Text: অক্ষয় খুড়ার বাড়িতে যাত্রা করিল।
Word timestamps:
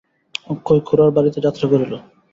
অক্ষয় 0.47 0.81
খুড়ার 0.87 1.11
বাড়িতে 1.11 1.39
যাত্রা 1.45 1.65
করিল। 1.71 1.93